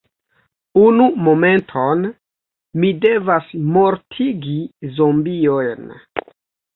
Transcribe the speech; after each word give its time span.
Unu 0.83 1.07
momenton, 1.25 1.99
mi 2.83 2.89
devas 3.03 3.51
mortigi 3.75 4.55
zombiojn. 5.01 5.87